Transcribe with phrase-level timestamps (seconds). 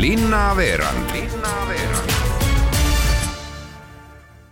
[0.00, 2.10] linnaveerand Linnaveerand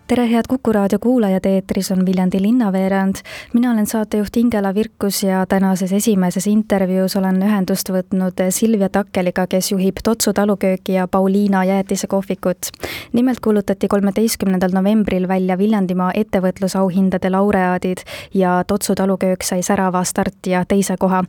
[0.07, 3.15] tere, head Kuku raadio kuulajad, eetris on Viljandi linnaveerand.
[3.55, 9.73] mina olen saatejuht Ingela Virkus ja tänases esimeses intervjuus olen ühendust võtnud Silvia Takkeliga, kes
[9.73, 12.71] juhib Totsu talukööki ja Pauliina jäätisekohvikut.
[13.13, 17.99] nimelt kuulutati kolmeteistkümnendal novembril välja Viljandimaa ettevõtlusauhindade laureaadid
[18.35, 21.25] ja Totsu taluköök sai särava starti ja teise koha.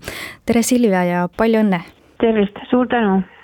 [0.45, 1.81] tere, Silvia ja palju õnne!
[2.19, 3.34] tervist, suur tänu!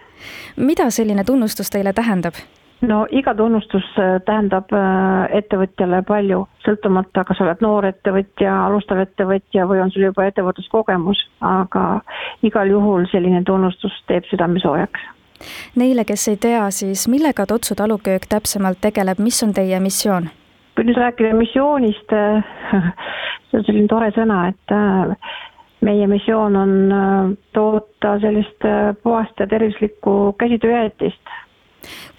[0.55, 2.33] Mida selline tunnustus teile tähendab?
[2.81, 9.67] no iga tunnustus äh, tähendab äh, ettevõtjale palju, sõltumata, kas oled noor ettevõtja, alustav ettevõtja
[9.69, 11.85] või on sul juba ettevõtluskogemus, aga
[12.47, 15.09] igal juhul selline tunnustus teeb südame soojaks.
[15.75, 20.29] Neile, kes ei tea, siis millega Totsu taluköök täpsemalt tegeleb, mis on teie missioon?
[20.71, 22.13] kui nüüd rääkida missioonist,
[23.51, 25.33] see on selline tore sõna, et äh,
[25.81, 26.73] meie missioon on
[27.53, 28.67] toota sellist
[29.03, 31.33] puhast ja tervislikku käsitööjäätist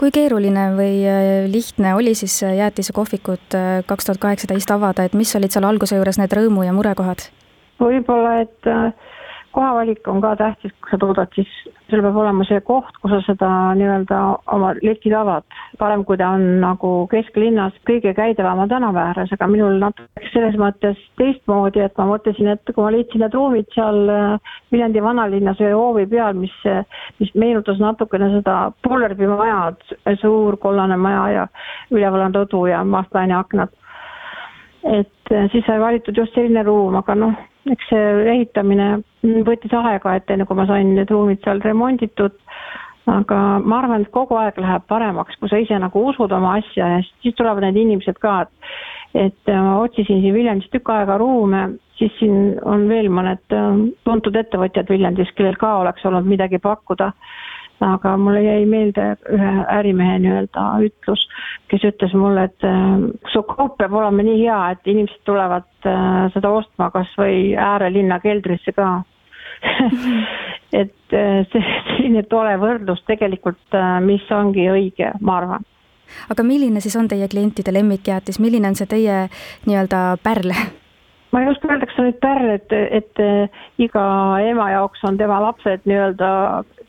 [0.01, 5.15] kui keeruline või äh, lihtne oli siis äh, jäätisekohvikut äh, kaks tuhat kaheksateist avada, et
[5.15, 7.29] mis olid seal alguse juures need rõõmu- ja murekohad?
[7.83, 8.69] võib-olla, et
[9.53, 11.49] kohavalik on ka tähtis, kui sa toodad, siis
[11.91, 14.21] sul peab olema see koht, kus sa seda nii-öelda
[14.55, 15.45] oma letid avad.
[15.79, 21.01] parem, kui ta on nagu kesklinnas kõige käidavama tänava ääres, aga minul natuke selles mõttes
[21.21, 25.75] teistmoodi, et ma mõtlesin, et kui ma leidsin need ruumid seal äh, Viljandi vanalinnas ühe
[25.77, 26.55] hoovi peal, mis,
[27.21, 29.73] mis meenutas natukene seda Pullerbi maja,
[30.21, 31.47] suur kollane maja ja
[31.91, 33.73] üleval on rõdu ja maastlaine aknad
[34.83, 37.35] et äh, siis sai valitud just selline ruum, aga noh,
[37.71, 38.89] eks see ehitamine
[39.47, 42.39] võttis aega, et enne kui ma sain need ruumid seal remonditud.
[43.11, 46.87] aga ma arvan, et kogu aeg läheb paremaks, kui sa ise nagu usud oma asja
[46.87, 48.69] ja siis tulevad need inimesed ka, et.
[49.27, 51.65] et äh, ma otsisin siin Viljandis tükk aega ruume,
[51.99, 57.11] siis siin on veel mõned äh, tuntud ettevõtjad Viljandis, kellel ka oleks olnud midagi pakkuda
[57.83, 61.23] aga mulle jäi meelde ühe ärimehe nii-öelda ütlus,
[61.71, 66.29] kes ütles mulle, et äh, su kaup peab olema nii hea, et inimesed tulevad äh,
[66.35, 68.95] seda ostma kas või äärelinna keldrisse ka.
[70.73, 73.77] Et äh, see selline tore võrdlus tegelikult,
[74.07, 75.67] mis ongi õige, ma arvan.
[76.33, 79.27] Aga milline siis on teie klientide lemmikjäätis, milline on see teie
[79.69, 80.55] nii-öelda pärl?
[81.33, 83.21] ma ei oska öelda, kas see on nüüd pärl, et, et
[83.81, 84.03] iga
[84.45, 86.33] ema jaoks on tema lapsed nii-öelda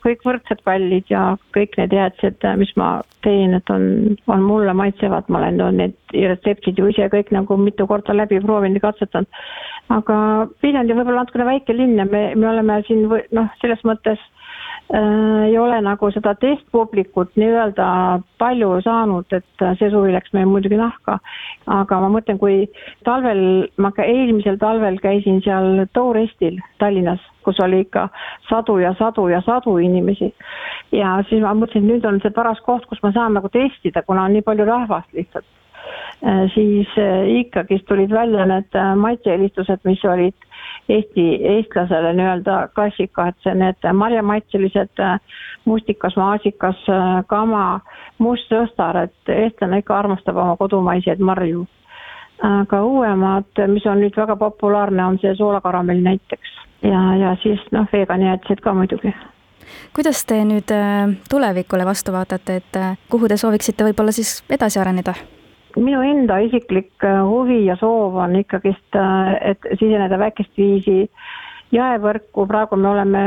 [0.04, 1.22] kõik võrdselt kallid ja
[1.56, 2.88] kõik need jäätised, mis ma
[3.24, 7.86] teen, et on, on mulle maitsevad, ma olen need retseptid ju ise kõik nagu mitu
[7.88, 9.42] korda läbi proovinud ja katsetanud.
[9.96, 10.16] aga
[10.62, 14.43] Viljandi võib-olla natukene väike linn ja me, me oleme siin või noh, selles mõttes äh,
[14.92, 17.86] ei ole nagu seda testpublikut nii-öelda
[18.38, 21.18] palju saanud, et see suvi läks meil muidugi nahka.
[21.66, 22.66] aga ma mõtlen, kui
[23.04, 28.08] talvel, ma ka eelmisel talvel käisin seal Tourestil Tallinnas, kus oli ikka
[28.48, 30.34] sadu ja sadu ja sadu inimesi.
[30.92, 34.02] ja siis ma mõtlesin, et nüüd on see paras koht, kus ma saan nagu testida,
[34.02, 35.46] kuna on nii palju rahvast lihtsalt
[36.26, 40.36] äh, siis äh, ikkagist tulid välja need äh, maitse-eelistused, mis olid
[40.88, 45.00] Eesti, eestlasele nii-öelda klassika, et see need marjamaitselised
[45.64, 46.82] mustikas, maasikas,
[47.26, 47.80] kama,
[48.18, 51.66] must sõstar, et eestlane ikka armastab oma kodumaiseid marju.
[52.44, 56.50] aga uuemad, mis on nüüd väga populaarne, on see soolakaramell näiteks
[56.82, 59.14] ja, ja siis noh, veganijäätised ka muidugi
[59.94, 60.68] kuidas te nüüd
[61.30, 62.80] tulevikule vastu vaatate, et
[63.10, 65.14] kuhu te sooviksite võib-olla siis edasi areneda?
[65.80, 71.04] Minu enda isiklik äh, huvi ja soov on ikkagist, äh, et siseneda väikest viisi
[71.74, 73.24] jaevõrku, praegu me oleme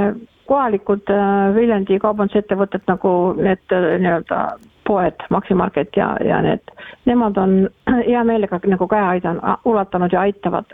[0.47, 4.41] kohalikud äh, Viljandi kaubandusettevõtted nagu need nii-öelda
[4.87, 6.73] poed, Maxi Market ja, ja need,
[7.05, 7.57] nemad on
[8.09, 10.65] hea meelega nagu käe aidan-, ulatanud ja aitavad.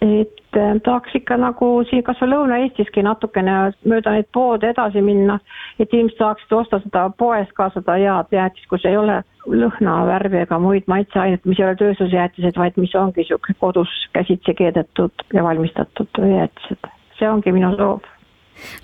[0.00, 3.54] et tahaks ikka nagu siin kas või Lõuna-Eestiski natukene
[3.88, 5.38] mööda neid poode edasi minna,
[5.80, 10.42] et inimesed saaksid osta seda poest ka seda head jäätist, kus ei ole lõhna, värvi
[10.44, 15.44] ega muid maitseaineid, mis ei ole tööstusjäätised, vaid mis ongi niisugune kodus käsitsi keedetud ja
[15.44, 16.92] valmistatud jäätised.
[17.18, 18.00] see ongi minu soov.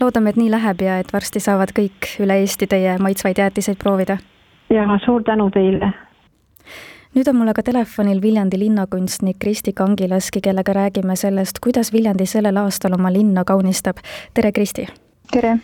[0.01, 4.17] loodame, et nii läheb ja et varsti saavad kõik üle Eesti teie maitsvaid jäätiseid proovida.
[4.73, 5.93] Ja suur tänu teile
[7.15, 12.57] nüüd on mul aga telefonil Viljandi linnakunstnik Kristi Kangilaski, kellega räägime sellest, kuidas Viljandi sellel
[12.57, 14.01] aastal oma linna kaunistab.
[14.35, 14.87] tere, Kristi!
[15.33, 15.59] tere!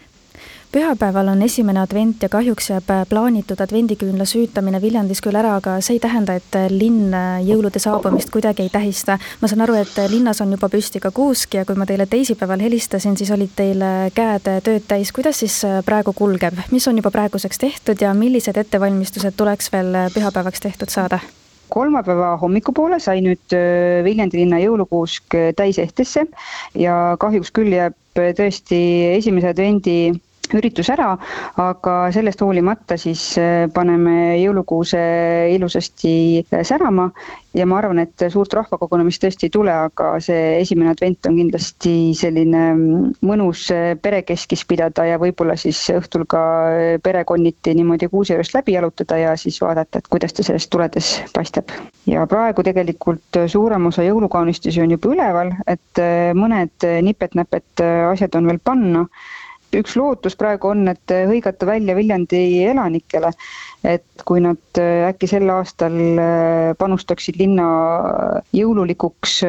[0.72, 5.96] Pühapäeval on esimene advent ja kahjuks jääb plaanitud advendiküünla süütamine Viljandis küll ära, aga see
[5.96, 7.14] ei tähenda, et linn
[7.46, 9.18] jõulude saabumist kuidagi ei tähista.
[9.40, 12.60] ma saan aru, et linnas on juba püsti ka kuusk ja kui ma teile teisipäeval
[12.60, 13.82] helistasin, siis olid teil
[14.14, 15.12] käed tööd täis.
[15.12, 20.60] kuidas siis praegu kulgeb, mis on juba praeguseks tehtud ja millised ettevalmistused tuleks veel pühapäevaks
[20.60, 21.18] tehtud saada?
[21.68, 23.52] kolmapäeva hommikupoole sai nüüd
[24.04, 26.24] Viljandi linna jõulukuusk täisehtesse
[26.74, 28.78] ja kahjuks küll jääb tõesti
[29.18, 29.98] esimese advendi
[30.56, 31.12] üritus ära,
[31.60, 35.00] aga sellest hoolimata siis äh, paneme jõulukuuse
[35.54, 37.08] ilusasti äh, särama
[37.56, 41.94] ja ma arvan, et suurt rahvakogunemist tõesti ei tule, aga see esimene advent on kindlasti
[42.18, 46.42] selline mm, mõnus äh, perekeskis pidada ja võib-olla siis õhtul ka
[47.04, 51.72] perekonniti niimoodi kuuse juurest läbi jalutada ja siis vaadata, et kuidas ta sellest tuledes paistab.
[52.06, 56.00] ja praegu tegelikult suurem osa jõulukaunistusi on juba üleval, et
[56.38, 59.04] mõned nipet-näpet asjad on veel panna
[59.76, 63.32] üks lootus praegu on, et hõigata välja Viljandi elanikele,
[63.84, 67.68] et kui nad äh, äkki sel aastal äh, panustaksid linna
[68.56, 69.40] jõululikuks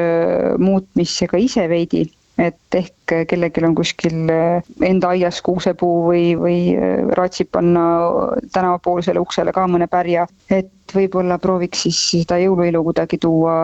[0.60, 2.06] muutmisse ka ise veidi,
[2.40, 4.30] et ehk kellelgi on kuskil
[4.86, 6.60] enda aias kuusepuu või, või
[7.18, 7.86] raatsib panna
[8.54, 13.56] tänavapoolsele uksele ka mõne pärja, et võib-olla prooviks siis seda jõuluilu kuidagi tuua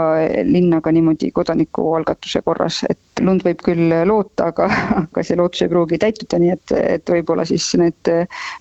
[0.46, 4.70] linna ka niimoodi kodanikualgatuse korras, et lund võib küll loota, aga,
[5.04, 8.14] aga see lootus ei pruugi täituda, nii et, et võib-olla siis need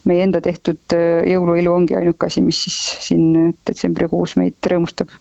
[0.08, 0.96] meie enda tehtud
[1.28, 5.12] jõuluilu ongi ainuke asi, mis siis siin detsembrikuus meid rõõmustab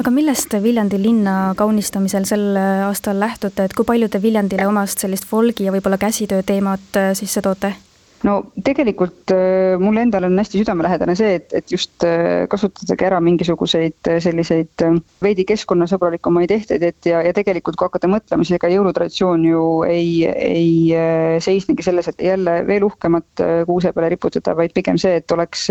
[0.00, 2.58] aga millest Viljandi linna kaunistamisel sel
[2.88, 7.42] aastal lähtute, et kui palju te Viljandile omast sellist folgi ja võib-olla käsitöö teemat sisse
[7.42, 7.74] toote?
[8.24, 8.34] No
[8.64, 14.10] tegelikult äh, mulle endale on hästi südamelähedane see, et, et just äh, kasutadagi ära mingisuguseid
[14.10, 14.84] äh, selliseid
[15.24, 20.24] veidi keskkonnasõbralikumaid ehteid, et ja, ja tegelikult kui hakata mõtlema, siis ega jõulutraditsioon ju ei,
[20.30, 25.66] ei seisnegi selles, et jälle veel uhkemat kuuse peale riputada, vaid pigem see, et oleks,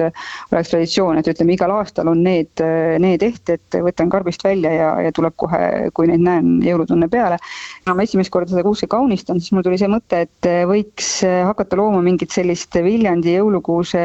[0.51, 2.63] oleks traditsioon, et ütleme, igal aastal on need,
[3.01, 7.39] need ehted, võtan karbist välja ja, ja tuleb kohe, kui neid näen, jõulutunne peale.
[7.87, 11.79] no ma esimest korda seda kuuske kaunistan, siis mul tuli see mõte, et võiks hakata
[11.79, 14.01] looma mingit sellist sellist Viljandi jõulukuuse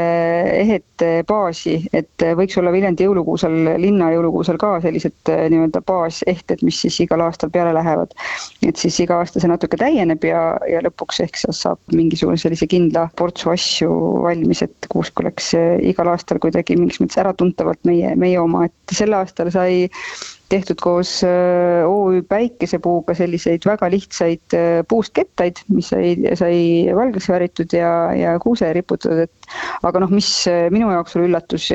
[0.60, 6.78] ehet baasi, et võiks olla Viljandi jõulukuusel, linna jõulukuusel ka sellised eh, nii-öelda baasehted, mis
[6.84, 8.14] siis igal aastal peale lähevad.
[8.66, 12.68] et siis iga aasta see natuke täieneb ja, ja lõpuks ehk sealt saab mingisugune sellise
[12.70, 13.90] kindla portsu asju
[14.24, 18.98] valmis, et kuusk oleks eh, igal aastal kuidagi mingis mõttes äratuntavalt meie, meie oma, et
[18.98, 19.88] sel aastal sai
[20.48, 27.28] tehtud koos äh, OÜ Päikesepuuga selliseid väga lihtsaid äh, puust kettaid, mis sai, sai valgeks
[27.28, 31.68] värvitud ja, ja kuuse riputatud, et aga noh, mis äh, minu jaoks oli üllatus,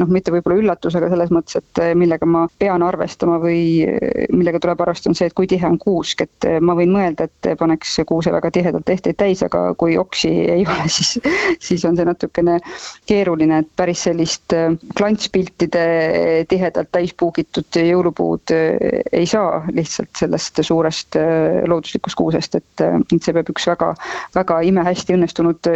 [0.00, 3.86] noh, mitte võib-olla üllatus, aga selles mõttes, et millega ma pean arvestama või
[4.32, 7.50] millega tuleb arvestada, on see, et kui tihe on kuusk, et ma võin mõelda, et
[7.58, 11.16] paneks kuuse väga tihedalt ehteid täis, aga kui oksi ei ole, siis,
[11.64, 12.58] siis on see natukene
[13.08, 14.52] keeruline, et päris sellist
[14.98, 15.86] klantspiltide
[16.50, 23.22] tihedalt täis puugitud jõulupuud äh, ei saa lihtsalt sellest suurest äh, looduslikust kuusest, et, et
[23.22, 23.92] see peab üks väga,
[24.34, 25.70] väga imehästi õnnestunud,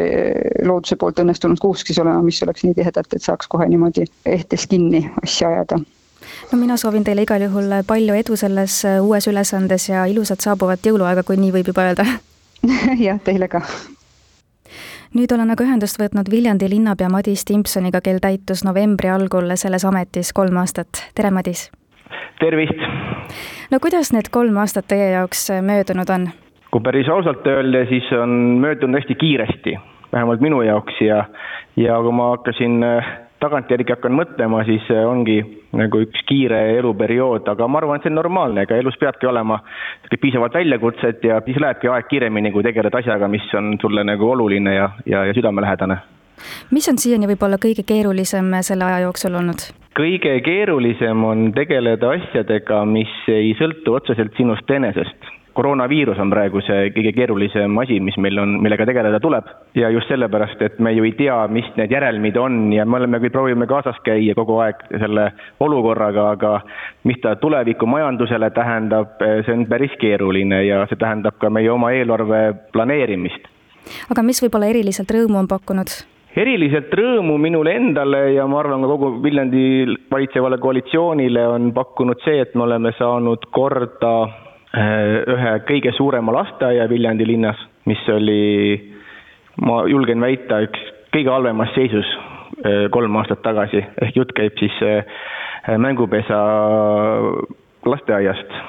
[0.66, 4.66] looduse poolt õnnestunud kuusk siis olema, mis oleks nii tihedalt, et saaks kohe niimoodi ehtes
[4.70, 5.80] kinni asja ajada
[6.50, 11.24] no mina soovin teile igal juhul palju edu selles uues ülesandes ja ilusat saabuvat jõuluaega,
[11.24, 12.06] kui nii võib juba öelda
[13.06, 13.64] jah, teile ka
[15.14, 20.32] nüüd olen aga ühendust võtnud Viljandi linnapea Madis Timpsoniga, kel täitus novembri algul selles ametis
[20.32, 21.04] kolm aastat.
[21.14, 21.70] tere, Madis!
[22.40, 22.80] Tervist!
[23.70, 26.28] no kuidas need kolm aastat teie jaoks möödunud on?
[26.70, 28.30] kui päris ausalt öelda, siis on
[28.62, 29.74] möödunud hästi kiiresti,
[30.12, 31.24] vähemalt minu jaoks ja,
[31.76, 33.10] ja kui ma hakkasin äh,
[33.40, 35.40] tagantjärgi hakkan mõtlema, siis äh, ongi
[35.76, 39.60] nagu üks kiire eluperiood, aga ma arvan, et see on normaalne, ega elus peabki olema
[40.20, 44.74] piisavalt väljakutset ja siis lähebki aeg kiiremini, kui tegeled asjaga, mis on sulle nagu oluline
[44.74, 45.98] ja, ja, ja südamelähedane.
[46.70, 49.70] Mis on siiani võib-olla kõige keerulisem selle aja jooksul olnud?
[49.98, 55.36] kõige keerulisem on tegeleda asjadega, mis ei sõltu otseselt sinust enesest.
[55.50, 59.44] koroonaviirus on praegu see kõige keerulisem asi, mis meil on, millega tegeleda tuleb.
[59.74, 63.30] ja just sellepärast, et me ju ei tea, mis need järelmid on ja me oleme
[63.30, 66.60] proovime kaasas käia kogu aeg selle olukorraga, aga
[67.04, 71.90] mis ta tuleviku majandusele tähendab, see on päris keeruline ja see tähendab ka meie oma
[71.90, 73.50] eelarve planeerimist.
[74.10, 75.98] aga mis võib-olla eriliselt rõõmu on pakkunud?
[76.38, 82.38] Eriliselt rõõmu minule endale ja ma arvan ka kogu Viljandi valitsevale koalitsioonile on pakkunud see,
[82.44, 87.58] et me oleme saanud korda eh, ühe kõige suurema lasteaia Viljandi linnas,
[87.90, 88.78] mis oli,
[89.66, 92.16] ma julgen väita, üks kõige halvemas seisus
[92.64, 95.02] eh, kolm aastat tagasi, ehk jutt käib siis eh,
[95.78, 96.38] mängupesa
[97.86, 98.60] lasteaiast.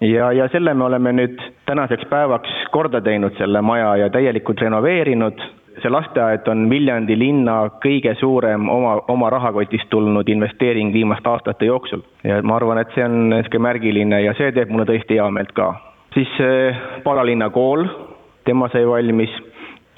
[0.00, 5.42] Ja, ja selle me oleme nüüd tänaseks päevaks korda teinud, selle maja ja täielikult renoveerinud
[5.78, 12.02] see lasteaed on Viljandi linna kõige suurem oma, oma rahakotist tulnud investeering viimaste aastate jooksul.
[12.24, 15.72] ja ma arvan, et see on niisugune märgiline ja see teeb mulle tõesti heameelt ka.
[16.14, 17.86] siis eh, Palalinna kool,
[18.44, 19.30] tema sai valmis,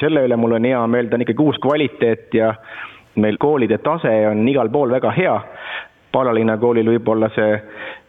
[0.00, 2.54] selle üle mul on hea meel, ta on ikkagi uus kvaliteet ja
[3.16, 5.40] meil koolide tase on igal pool väga hea.
[6.12, 7.56] Palalinna koolil võib-olla see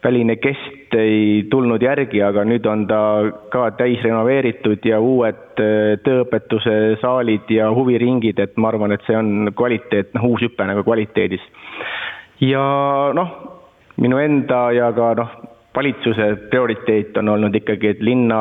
[0.04, 3.00] väline kest ei tulnud järgi, aga nüüd on ta
[3.52, 9.16] ka täis renoveeritud ja uued äh, tööõpetuse saalid ja huviringid, et ma arvan, et see
[9.16, 11.42] on kvaliteet, noh, uus hüpe nagu kvaliteedis.
[12.44, 12.62] ja
[13.16, 13.34] noh,
[13.96, 15.34] minu enda ja ka noh,
[15.74, 18.38] valitsuse prioriteet on olnud ikkagi, et linna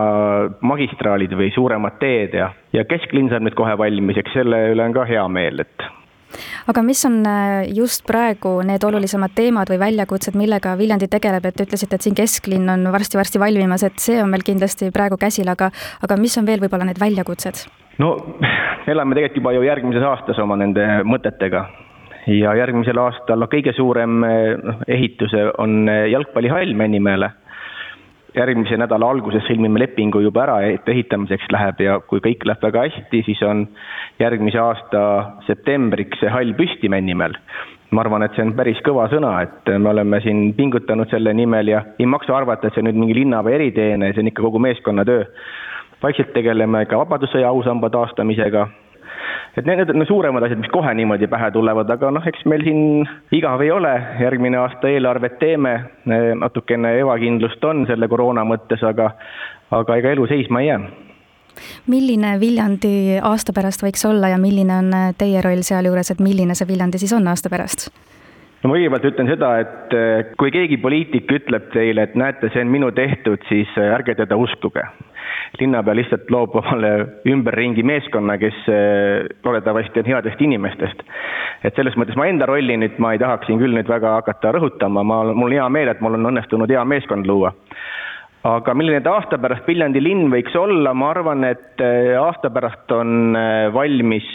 [0.61, 4.95] magistraalid või suuremad teed ja, ja kesklinn saab nüüd kohe valmis, eks selle üle on
[4.95, 5.87] ka hea meel, et
[6.71, 11.57] aga mis on äh, just praegu need olulisemad teemad või väljakutsed, millega Viljandi tegeleb, et
[11.57, 15.49] te ütlesite, et siin kesklinn on varsti-varsti valmimas, et see on meil kindlasti praegu käsil,
[15.51, 15.71] aga,
[16.03, 17.65] aga mis on veel võib-olla need väljakutsed?
[18.01, 18.15] no
[18.91, 21.67] elame tegelikult juba ju järgmises aastas oma nende mõtetega.
[22.23, 27.33] Ja järgmisel aastal kõige suurem noh, ehitus on jalgpallihall Männimäele
[28.35, 32.87] järgmise nädala alguses sõlmime lepingu juba ära, et ehitamiseks läheb ja kui kõik läheb väga
[32.87, 33.65] hästi, siis on
[34.21, 35.03] järgmise aasta
[35.47, 37.37] septembriks see hall püsti Männimäel.
[37.93, 41.67] ma arvan, et see on päris kõva sõna, et me oleme siin pingutanud selle nimel
[41.69, 44.59] ja ei maksa arvata, et see on nüüd mingi linnapea eriteene, see on ikka kogu
[44.59, 45.25] meeskonna töö.
[46.01, 48.67] vaikselt tegeleme ka Vabadussõja ausamba taastamisega
[49.57, 53.07] et need on suuremad asjad, mis kohe niimoodi pähe tulevad, aga noh, eks meil siin
[53.35, 55.75] igav ei ole, järgmine aasta eelarvet teeme,
[56.39, 59.11] natukene ebakindlust on selle koroona mõttes, aga,
[59.71, 60.79] aga ega elu seisma ei jää.
[61.85, 66.67] Milline Viljandi aasta pärast võiks olla ja milline on teie roll sealjuures, et milline see
[66.67, 67.91] Viljandi siis on aasta pärast?
[68.63, 69.95] no ma kõigepealt ütlen seda, et
[70.39, 74.87] kui keegi poliitik ütleb teile, et näete, see on minu tehtud, siis ärge teda uskuge
[75.59, 76.91] linnapea lihtsalt loob omale
[77.29, 81.03] ümberringi meeskonna, kes eh, loodetavasti on headest inimestest.
[81.63, 84.51] et selles mõttes ma enda rolli nüüd, ma ei tahaks siin küll nüüd väga hakata
[84.57, 87.53] rõhutama, ma, mul on hea meel, et mul on õnnestunud hea meeskond luua.
[88.43, 92.91] Aga milline ta aasta pärast Viljandi linn võiks olla, ma arvan, et eh, aasta pärast
[92.91, 94.27] on eh, valmis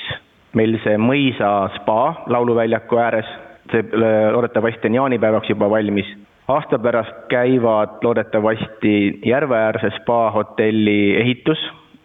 [0.56, 3.28] meil see mõisa spa lauluväljaku ääres,
[3.72, 3.84] see
[4.32, 6.08] loodetavasti on jaanipäevaks juba valmis
[6.48, 11.58] aasta pärast käivad loodetavasti Järveäärse spa hotelli ehitus,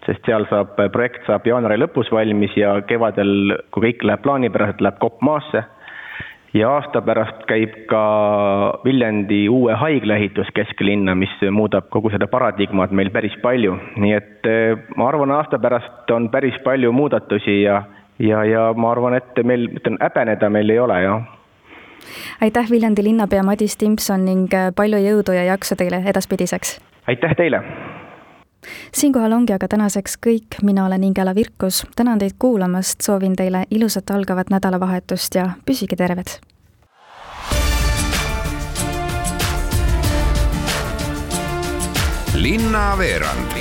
[0.05, 4.99] sest seal saab, projekt saab jaanuari lõpus valmis ja kevadel, kui kõik läheb plaanipäraselt, läheb
[4.99, 5.63] kopp maasse.
[6.53, 7.99] ja aasta pärast käib ka
[8.85, 14.45] Viljandi uue haigla ehitus kesklinna, mis muudab kogu seda paradigmat meil päris palju, nii et
[14.45, 17.83] eh, ma arvan, aasta pärast on päris palju muudatusi ja
[18.19, 21.23] ja, ja ma arvan, et meil, ütlen häbeneda meil ei ole, jah
[22.41, 26.79] aitäh, Viljandi linnapea Madis Timpson ning äh, palju jõudu ja jaksu teile edaspidiseks!
[27.07, 27.63] aitäh teile!
[28.93, 34.11] siinkohal ongi aga tänaseks kõik, mina olen Ingela Virkus, tänan teid kuulamast, soovin teile ilusat
[34.11, 36.39] algavat nädalavahetust ja püsige terved!
[42.43, 43.53] linnaveerand